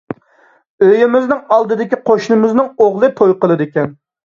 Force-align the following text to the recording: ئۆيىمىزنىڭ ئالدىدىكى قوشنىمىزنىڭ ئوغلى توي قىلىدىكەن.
ئۆيىمىزنىڭ 0.87 1.43
ئالدىدىكى 1.57 2.01
قوشنىمىزنىڭ 2.09 2.73
ئوغلى 2.87 3.13
توي 3.23 3.39
قىلىدىكەن. 3.45 3.97